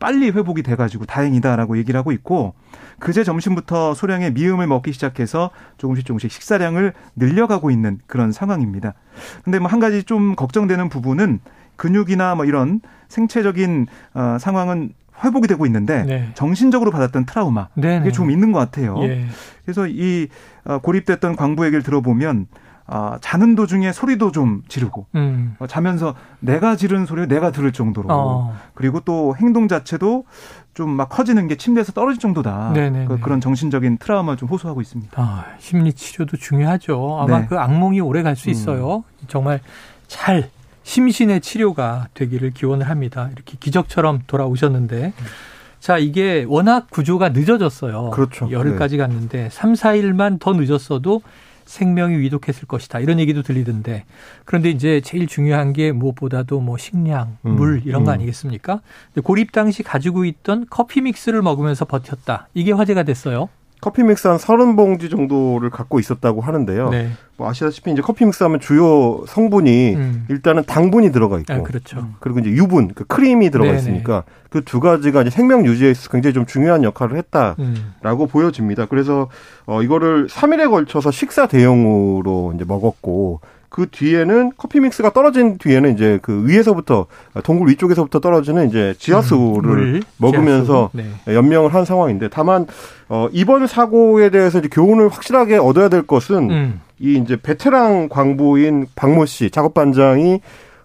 [0.00, 2.54] 빨리 회복이 돼가지고 다행이다라고 얘기를 하고 있고
[2.98, 8.94] 그제 점심부터 소량의 미음을 먹기 시작해서 조금씩 조금씩 식사량을 늘려가고 있는 그런 상황입니다.
[9.44, 11.40] 근데 뭐 한 가지 좀 걱정되는 부분은
[11.76, 14.92] 근육이나 뭐 이런 생체적인 어, 상황은
[15.24, 16.28] 회복이 되고 있는데 네.
[16.34, 18.06] 정신적으로 받았던 트라우마 네네.
[18.06, 18.96] 이게 좀 있는 것 같아요.
[19.02, 19.26] 예.
[19.64, 20.28] 그래서 이
[20.64, 22.46] 어, 고립됐던 광부 얘기를 들어보면
[22.86, 25.56] 아, 자는 도중에 소리도 좀 지르고 음.
[25.58, 28.54] 어, 자면서 내가 지른 소리를 내가 들을 정도로 어.
[28.74, 30.24] 그리고 또 행동 자체도
[30.74, 32.72] 좀 막 커지는 게 침대에서 떨어질 정도다
[33.06, 35.20] 그, 그런 정신적인 트라우마 좀 호소하고 있습니다.
[35.20, 37.18] 아, 심리 치료도 중요하죠.
[37.20, 37.46] 아마 네.
[37.46, 38.50] 그 악몽이 오래 갈수 음.
[38.50, 38.96] 있어요.
[38.96, 39.24] 음.
[39.28, 39.60] 정말
[40.08, 40.50] 잘
[40.82, 43.30] 심신의 치료가 되기를 기원을 합니다.
[43.32, 45.14] 이렇게 기적처럼 돌아오셨는데.
[45.80, 48.10] 자, 이게 워낙 구조가 늦어졌어요.
[48.10, 48.50] 그렇죠.
[48.50, 49.02] 열흘까지 네.
[49.02, 51.22] 갔는데 3, 4일만 더 늦었어도
[51.66, 53.00] 생명이 위독했을 것이다.
[53.00, 54.04] 이런 얘기도 들리던데.
[54.44, 58.14] 그런데 이제 제일 중요한 게 무엇보다도 뭐 식량, 음, 물 이런 거 음.
[58.14, 58.80] 아니겠습니까?
[59.22, 62.48] 고립 당시 가지고 있던 커피 믹스를 먹으면서 버텼다.
[62.54, 63.48] 이게 화제가 됐어요.
[63.84, 66.88] 커피 믹스 한 서른 봉지 정도를 갖고 있었다고 하는데요.
[66.88, 67.10] 네.
[67.36, 70.24] 뭐 아시다시피 이제 커피 믹스 하면 주요 성분이 음.
[70.30, 71.52] 일단은 당분이 들어가 있고.
[71.52, 72.08] 아, 그렇죠.
[72.20, 73.78] 그리고 이제 유분, 그 크림이 들어가 네네.
[73.78, 78.28] 있으니까 그 두 가지가 이제 생명 유지에 있어서 굉장히 좀 중요한 역할을 했다라고 음.
[78.30, 78.86] 보여집니다.
[78.86, 79.28] 그래서
[79.66, 83.40] 어 이거를 3일에 걸쳐서 식사 대용으로 이제 먹었고
[83.74, 87.06] 그 뒤에는 커피 믹스가 떨어진 뒤에는 이제 그 위에서부터
[87.42, 91.10] 동굴 위쪽에서부터 떨어지는 이제 지하수를 음, 먹으면서 지하수?
[91.26, 91.34] 네.
[91.34, 92.68] 연명을 한 상황인데 다만
[93.08, 96.80] 어 이번 사고에 대해서 이제 교훈을 확실하게 얻어야 될 것은 음.
[97.00, 100.40] 이 이제 베테랑 광부인 박모 씨 작업 반장이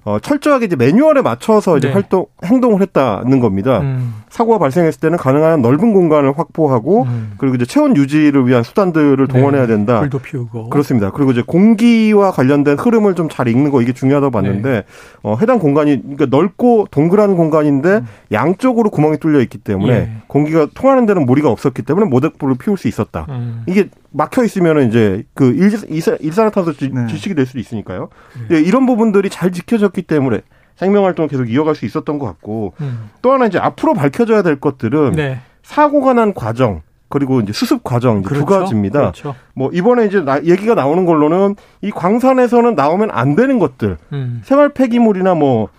[0.09, 1.93] 어, 철저하게 이제 매뉴얼에 맞춰서 이제 네.
[1.93, 3.79] 활동 행동을 했다는 겁니다.
[3.81, 4.15] 음.
[4.29, 7.33] 사고가 발생했을 때는 가능한 넓은 공간을 확보하고 음.
[7.37, 9.33] 그리고 이제 체온 유지를 위한 수단들을 네.
[9.33, 9.99] 동원해야 된다.
[9.99, 11.11] 불도 피우고 그렇습니다.
[11.11, 14.83] 그리고 이제 공기와 관련된 흐름을 좀 잘 읽는 거 이게 중요하다고 봤는데 네.
[15.21, 18.07] 어, 해당 공간이 그러니까 넓고 동그란 공간인데 음.
[18.31, 20.09] 양쪽으로 구멍이 뚫려 있기 때문에 예.
[20.25, 23.27] 공기가 통하는 데는 무리가 없었기 때문에 모닥불을 피울 수 있었다.
[23.29, 23.63] 음.
[23.67, 27.07] 이게 막혀 있으면은 이제 그 일산, 일산화탄소 네.
[27.07, 28.09] 질식이 될 수도 있으니까요.
[28.49, 28.59] 네.
[28.61, 30.41] 이런 부분들이 잘 지켜졌기 때문에
[30.75, 33.09] 생명 활동을 계속 이어갈 수 있었던 것 같고 음.
[33.21, 35.39] 또 하나 이제 앞으로 밝혀져야 될 것들은 네.
[35.61, 38.45] 사고가 난 과정 그리고 이제 수습 과정 이제 그렇죠?
[38.45, 38.99] 두 가지입니다.
[38.99, 39.35] 그렇죠.
[39.55, 44.41] 뭐 이번에 이제 나, 얘기가 나오는 걸로는 이 광산에서는 나오면 안 되는 것들 음.
[44.45, 45.69] 생활 폐기물이나 뭐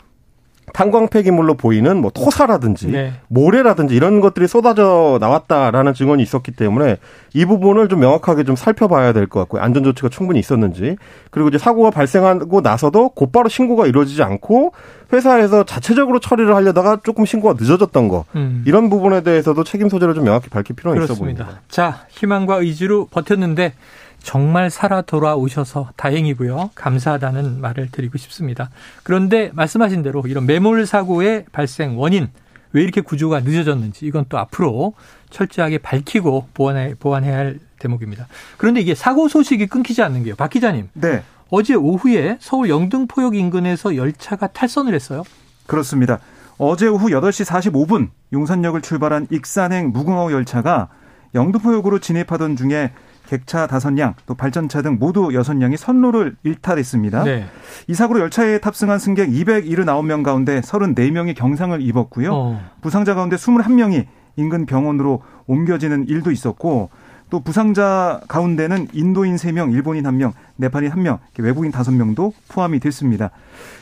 [0.72, 3.12] 탄광 폐기물로 보이는 뭐 토사라든지 네.
[3.28, 6.96] 모래라든지 이런 것들이 쏟아져 나왔다라는 증언이 있었기 때문에
[7.34, 9.62] 이 부분을 좀 명확하게 좀 살펴봐야 될 것 같고요.
[9.62, 10.96] 안전 조치가 충분히 있었는지
[11.30, 14.72] 그리고 이제 사고가 발생하고 나서도 곧바로 신고가 이루어지지 않고
[15.12, 18.62] 회사에서 자체적으로 처리를 하려다가 조금 신고가 늦어졌던 거 음.
[18.66, 21.14] 이런 부분에 대해서도 책임 소재를 좀 명확히 밝힐 필요가 그렇습니다.
[21.14, 21.60] 있어 보입니다.
[21.68, 23.74] 자 희망과 의지로 버텼는데
[24.22, 26.70] 정말 살아 돌아오셔서 다행이고요.
[26.74, 28.70] 감사하다는 말을 드리고 싶습니다.
[29.02, 32.28] 그런데 말씀하신 대로 이런 매몰 사고의 발생 원인
[32.72, 34.94] 왜 이렇게 구조가 늦어졌는지 이건 또 앞으로
[35.30, 38.28] 철저하게 밝히고 보완해, 보완해야 할 대목입니다.
[38.58, 40.36] 그런데 이게 사고 소식이 끊기지 않는 게요.
[40.36, 40.88] 박 기자님.
[40.92, 41.22] 네.
[41.48, 45.24] 어제 오후에 서울 영등포역 인근에서 열차가 탈선을 했어요.
[45.66, 46.20] 그렇습니다.
[46.58, 50.88] 어제 오후 8시 45분 용산역을 출발한 익산행 무궁화 열차가
[51.34, 52.92] 영등포역으로 진입하던 중에
[53.28, 57.24] 객차 다섯 량, 또 발전차 등 모두 여섯 량이 선로를 일탈했습니다.
[57.24, 57.46] 네.
[57.86, 62.32] 이 사고로 열차에 탑승한 승객 279명 가운데 34명이 경상을 입었고요.
[62.32, 62.60] 어.
[62.80, 64.06] 부상자 가운데 21명이
[64.36, 66.90] 인근 병원으로 옮겨지는 일도 있었고
[67.30, 73.30] 또 부상자 가운데는 인도인 3명, 일본인 1명, 네팔인 1명, 외국인 5명도 포함이 됐습니다.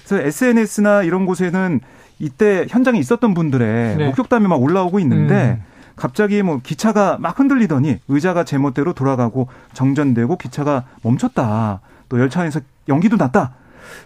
[0.07, 1.81] 그래서 SNS나 이런 곳에는
[2.19, 4.07] 이때 현장에 있었던 분들의 네.
[4.07, 5.78] 목격담이 막 올라오고 있는데 음.
[5.99, 11.81] 갑자기 뭐 기차가 막 흔들리더니 의자가 제멋대로 돌아가고 정전되고 기차가 멈췄다.
[12.09, 13.55] 또 열차 안에서 연기도 났다.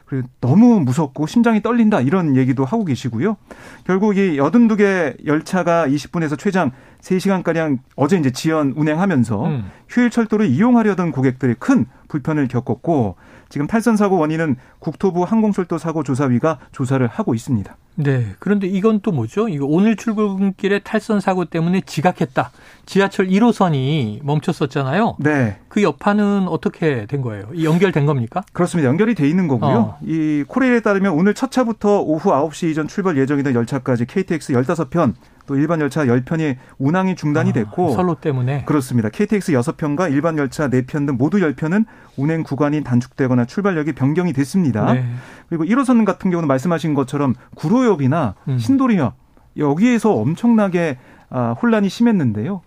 [0.06, 3.36] 그리고 너무 무섭고 심장이 떨린다 이런 얘기도 하고 계시고요.
[3.84, 9.70] 결국 이 82개 열차가 20분에서 최장 3시간가량 어제 이제 지연 운행하면서 음.
[9.88, 13.16] 휴일 철도를 이용하려던 고객들이 큰 불편을 겪었고
[13.48, 17.76] 지금 탈선 사고 원인은 국토부 항공철도 사고 조사위가 조사를 하고 있습니다.
[17.94, 18.26] 네.
[18.38, 19.48] 그런데 이건 또 뭐죠?
[19.48, 22.50] 이거 오늘 출근길에 탈선 사고 때문에 지각했다.
[22.86, 25.16] 지하철 1호선이 멈췄었잖아요.
[25.20, 25.58] 네.
[25.68, 27.44] 그 여파는 어떻게 된 거예요?
[27.62, 28.42] 연결된 겁니까?
[28.52, 28.88] 그렇습니다.
[28.88, 29.76] 연결이 돼 있는 거고요.
[29.76, 29.98] 어.
[30.02, 35.14] 이 코레일에 따르면 오늘 첫 차부터 오후 9시 이전 출발 예정이던 열차까지 KTX 15편
[35.52, 39.10] 또 일반 열차 10편이 운항이 중단이 아, 됐고 아, 선로 때문에 그렇습니다.
[39.10, 41.84] KTX 6편과 일반 열차 4편 등 모두 10편은
[42.16, 44.94] 운행 구간이 단축되거나 출발역이 변경이 됐습니다.
[44.94, 45.04] 네.
[45.50, 48.56] 그리고 1호선 같은 경우는 말씀하신 것처럼 구로역이나 음.
[48.58, 49.14] 신도리역
[49.58, 50.96] 여기에서 엄청나게
[51.28, 52.62] 아, 혼란이 심했는데요.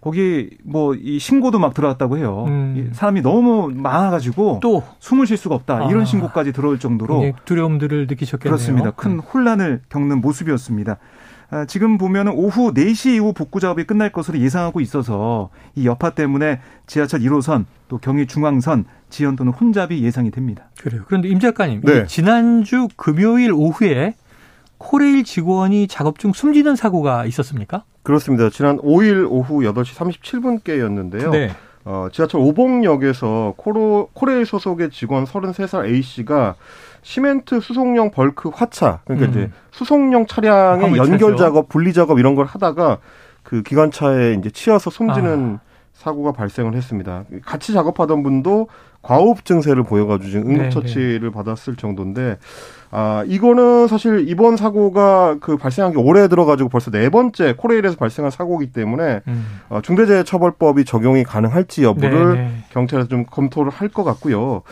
[0.00, 2.44] 거기 뭐 이 신고도 막 들어왔다고 해요.
[2.46, 2.90] 음.
[2.94, 6.04] 사람이 너무 많아가지고 또 숨을 쉴 수가 없다 이런 아.
[6.04, 8.54] 신고까지 들어올 정도로 두려움들을 느끼셨겠네요.
[8.56, 8.90] 그렇습니다.
[8.92, 9.18] 큰 음.
[9.18, 10.96] 혼란을 겪는 모습이었습니다.
[11.50, 16.60] 아, 지금 보면은 오후 4시 이후 복구 작업이 끝날 것으로 예상하고 있어서 이 여파 때문에
[16.86, 20.70] 지하철 1호선 또 경의 중앙선 지연 또는 혼잡이 예상이 됩니다.
[20.80, 21.02] 그래요.
[21.06, 22.06] 그런데 임 작가님, 네.
[22.06, 24.14] 지난주 금요일 오후에
[24.78, 27.84] 코레일 직원이 작업 중 숨지는 사고가 있었습니까?
[28.02, 28.48] 그렇습니다.
[28.48, 31.30] 지난 5일 오후 8시 37분께였는데요.
[31.30, 31.50] 네.
[31.84, 36.56] 어, 지하철 오봉역에서 코로, 코레일 소속의 직원 33살 A씨가
[37.02, 39.30] 시멘트 수송용 벌크 화차 그러니까 음.
[39.30, 42.98] 이제 수송용 차량의 연결 작업, 분리 작업 이런 걸 하다가
[43.42, 45.70] 그 기관차에 이제 치여서 숨지는 아.
[45.94, 47.24] 사고가 발생을 했습니다.
[47.44, 48.68] 같이 작업하던 분도
[49.02, 51.30] 과호흡 증세를 보여가지고 지금 응급처치를 네, 네.
[51.30, 52.38] 받았을 정도인데,
[52.90, 58.30] 아, 이거는 사실 이번 사고가 그 발생한 게 올해 들어가지고 벌써 네 번째 코레일에서 발생한
[58.30, 59.60] 사고이기 때문에, 음.
[59.70, 62.50] 어, 중대재해처벌법이 적용이 가능할지 여부를 네, 네.
[62.72, 64.62] 경찰에서 좀 검토를 할 것 같고요.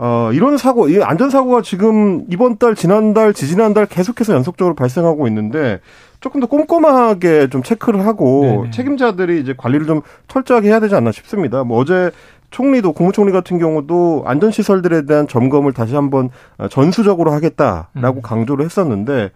[0.00, 5.80] 어, 이런 사고, 이 안전사고가 지금 이번 달, 지난달, 지지난달 계속해서 연속적으로 발생하고 있는데
[6.20, 8.70] 조금 더 꼼꼼하게 좀 체크를 하고 네네.
[8.70, 11.64] 책임자들이 이제 관리를 좀 철저하게 해야 되지 않나 싶습니다.
[11.64, 12.12] 뭐 어제
[12.50, 16.30] 총리도 국무총리 같은 경우도 안전시설들에 대한 점검을 다시 한번
[16.70, 18.22] 전수적으로 하겠다라고 음.
[18.22, 19.30] 강조를 했었는데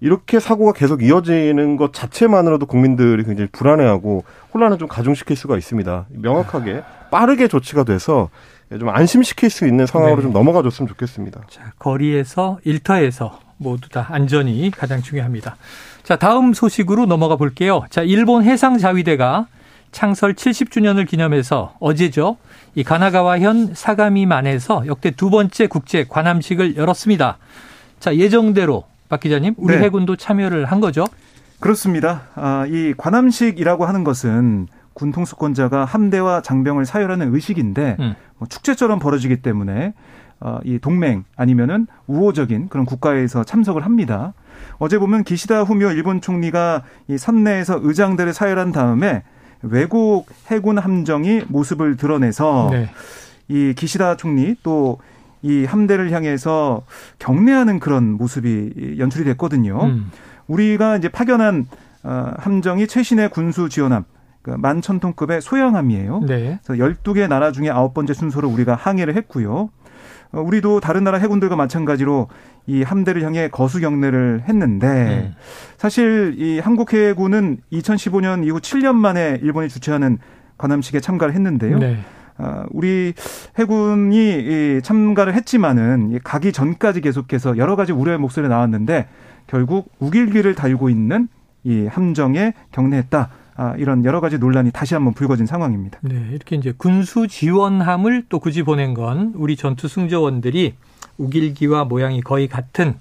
[0.00, 6.06] 이렇게 사고가 계속 이어지는 것 자체만으로도 국민들이 굉장히 불안해하고 혼란을 좀 가중시킬 수가 있습니다.
[6.10, 8.28] 명확하게 빠르게 조치가 돼서
[8.78, 10.22] 좀 안심시킬 수 있는 상황으로 네.
[10.22, 11.42] 좀 넘어가 줬으면 좋겠습니다.
[11.48, 15.56] 자, 거리에서 일터에서 모두 다 안전이 가장 중요합니다.
[16.02, 17.84] 자, 다음 소식으로 넘어가 볼게요.
[17.90, 19.46] 자, 일본 해상자위대가
[19.96, 22.36] 창설 70주년을 기념해서 어제죠.
[22.74, 27.38] 이 가나가와현 사가미만에서 역대 두 번째 국제 관함식을 열었습니다.
[27.98, 29.84] 자, 예정대로 박 기자님, 우리 네.
[29.84, 31.06] 해군도 참여를 한 거죠?
[31.60, 32.24] 그렇습니다.
[32.34, 38.14] 아, 이 관함식이라고 하는 것은 군 통수권자가 함대와 장병을 사열하는 의식인데 음.
[38.36, 39.94] 뭐 축제처럼 벌어지기 때문에
[40.40, 44.34] 어, 이 동맹 아니면은 우호적인 그런 국가에서 참석을 합니다.
[44.76, 49.22] 어제 보면 기시다 후미오 일본 총리가 이 선내에서 의장들을 사열한 다음에
[49.70, 52.90] 외국 해군 함정이 모습을 드러내서 네.
[53.48, 54.98] 이 기시다 총리 또
[55.46, 56.82] 이 함대를 향해서
[57.20, 59.84] 경례하는 그런 모습이 연출이 됐거든요.
[59.84, 60.10] 음.
[60.48, 61.66] 우리가 이제 파견한
[62.02, 64.04] 어, 함정이 최신의 군수 지원함
[64.42, 66.20] 그러니까 만 천톤급의 소형함이에요.
[66.26, 66.58] 네.
[66.64, 69.70] 그래서 12개 나라 중에 아홉 번째 순서로 우리가 항해를 했고요.
[70.36, 72.28] 어, 우리도 다른 나라 해군들과 마찬가지로
[72.66, 75.34] 이 함대를 향해 거수 경례를 했는데 음.
[75.78, 80.18] 사실 이 한국 해군은 2015년 이후 7년 만에 일본이 주최하는
[80.58, 81.78] 관함식에 참가를 했는데요.
[81.78, 81.98] 네.
[82.38, 83.14] 어, 우리
[83.58, 89.08] 해군이 참가를 했지만은 가기 전까지 계속해서 여러 가지 우려의 목소리가 나왔는데
[89.46, 91.28] 결국 우길기를 달고 있는
[91.64, 93.30] 이 함정에 경례했다.
[93.56, 95.98] 아, 이런 여러 가지 논란이 다시 한번 불거진 상황입니다.
[96.02, 100.74] 네, 이렇게 이제 군수 지원함을 또 굳이 보낸 건 우리 전투 승조원들이
[101.18, 102.94] 우길기와 모양이 거의 같은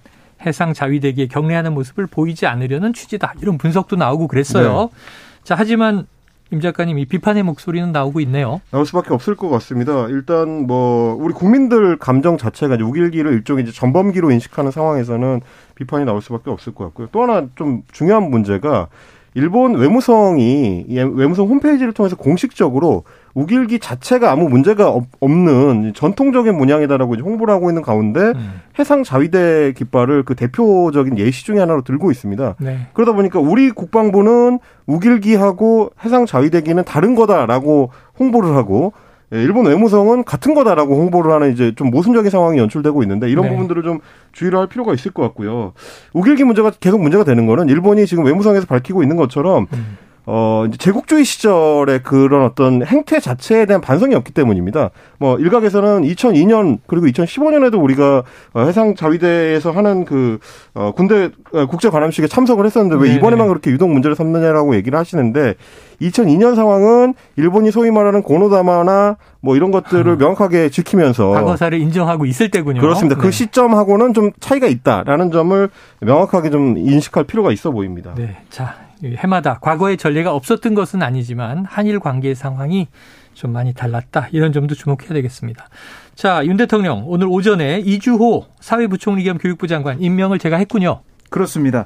[0.46, 3.34] 해상 자위대기에 경례하는 모습을 보이지 않으려는 취지다.
[3.41, 4.89] 이런 분석도 나오고 그랬어요.
[4.91, 4.98] 네.
[5.44, 6.08] 자, 하지만
[6.52, 8.62] 임 작가님 이 비판의 목소리는 나오고 있네요.
[8.70, 10.08] 나올 수밖에 없을 것 같습니다.
[10.08, 15.41] 일단 뭐 우리 국민들 감정 자체가 이제 우길기를 일종의 이제 전범기로 인식하는 상황에서는
[15.74, 17.08] 비판이 나올 수밖에 없을 것 같고요.
[17.12, 18.88] 또 하나 좀 중요한 문제가
[19.36, 27.69] 일본 외무성이 외무성 홈페이지를 통해서 공식적으로 우길기 자체가 아무 문제가 없는 전통적인 문양이다라고 홍보를 하고
[27.69, 28.62] 있는 가운데 음.
[28.80, 32.56] 해상 자위대 깃발을 그 대표적인 예시 중의 하나로 들고 있습니다.
[32.60, 32.88] 네.
[32.93, 40.54] 그러다 보니까 우리 국방부는 우길기하고 해상 자위대기는 다른 거다라고 홍보를 하고 예, 일본 외무성은 같은
[40.54, 43.52] 거다라고 홍보를 하는 이제 좀 모순적인 상황이 연출되고 있는데 이런 네.
[43.52, 44.00] 부분들을 좀
[44.34, 45.74] 주의를 할 필요가 있을 것 같고요.
[46.14, 49.98] 우길기 문제가 계속 문제가 되는 거는 일본이 지금 외무성에서 밝히고 있는 것처럼 음.
[50.28, 54.90] 어, 이제 제국주의 시절의 그런 어떤 행태 자체에 대한 반성이 없기 때문입니다.
[55.20, 60.40] 뭐, 일각에서는 2002년, 그리고 2015년에도 우리가 어, 해상 자위대에서 하는 그,
[60.74, 65.56] 어, 군대 어, 국제 관함식에 참석을 했었는데 왜 이번에만 그렇게 유독 문제를 삼느냐라고 얘기를 하시는데
[66.02, 70.16] 2002년 상황은 일본이 소위 말하는 고노다마나 뭐 이런 것들을 아.
[70.16, 72.82] 명확하게 지키면서 과거사를 인정하고 있을 때군요.
[72.82, 73.16] 그렇습니다.
[73.16, 73.28] 그 네.
[73.28, 75.70] 그 시점하고는 좀 차이가 있다라는 점을
[76.02, 78.14] 명확하게 좀 인식할 필요가 있어 보입니다.
[78.16, 78.38] 네.
[78.50, 82.88] 자, 해마다 과거의 전례가 없었던 것은 아니지만 한일 관계 상황이
[83.34, 84.29] 좀 많이 달랐다.
[84.31, 85.67] 이런 점도 주목해야 되겠습니다.
[86.15, 91.01] 자, 윤 대통령 오늘 오전에 이주호 사회부총리 겸 교육부 장관 임명을 제가 했군요.
[91.29, 91.86] 그렇습니다.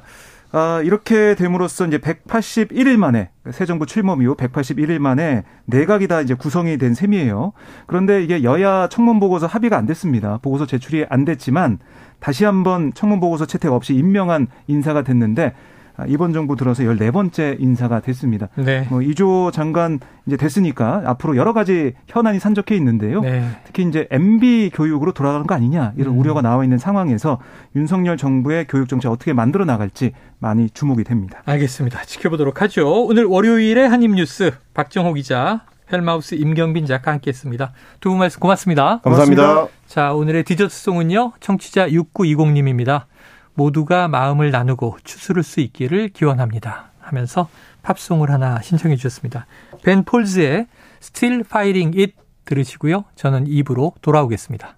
[0.52, 6.34] 아, 이렇게 됨으로써 이제 181일 만에 새 정부 출범 이후 181일 만에 내각이 다 이제
[6.34, 7.52] 구성이 된 셈이에요.
[7.86, 10.38] 그런데 이게 여야 청문 보고서 합의가 안 됐습니다.
[10.42, 11.78] 보고서 제출이 안 됐지만
[12.18, 15.52] 다시 한번 청문 보고서 채택 없이 임명한 인사가 됐는데 아,
[16.08, 18.48] 이번 정부 들어서 14번째 인사가 됐습니다.
[18.56, 18.86] 네.
[18.90, 23.20] 뭐 이조 장관 이제 됐으니까 앞으로 여러 가지 현안이 산적해 있는데요.
[23.20, 23.44] 네.
[23.64, 26.18] 특히 이제 MB 교육으로 돌아가는 거 아니냐 이런 음.
[26.18, 27.38] 우려가 나와 있는 상황에서
[27.76, 31.42] 윤석열 정부의 교육 정책 어떻게 만들어 나갈지 많이 주목이 됩니다.
[31.44, 32.04] 알겠습니다.
[32.04, 33.04] 지켜보도록 하죠.
[33.04, 37.72] 오늘 월요일에 한입뉴스 박정호 기자 헬마우스 임경빈 작가 함께했습니다.
[38.00, 39.00] 두 분 말씀 고맙습니다.
[39.02, 39.42] 감사합니다.
[39.42, 39.80] 고맙습니다.
[39.86, 43.06] 자 오늘의 디저트송은요 청취자 6920님입니다.
[43.60, 46.92] 모두가 마음을 나누고 추스를 수 있기를 기원합니다.
[46.98, 47.50] 하면서
[47.82, 49.46] 팝송을 하나 신청해 주셨습니다.
[49.82, 50.66] 벤 폴즈의
[51.02, 52.14] Still Fighting It
[52.46, 53.04] 들으시고요.
[53.16, 54.76] 저는 입으로 돌아오겠습니다.